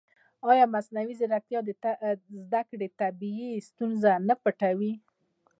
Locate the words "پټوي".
4.43-4.93